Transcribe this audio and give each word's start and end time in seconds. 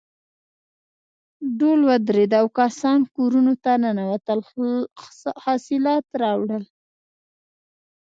ډول 1.59 1.79
ودرېد 1.89 2.31
او 2.39 2.47
کسان 2.59 2.99
کورونو 3.15 3.53
ته 3.63 3.71
ننوتل 3.83 4.39
حاصلات 5.43 6.05
راوړل. 6.21 6.63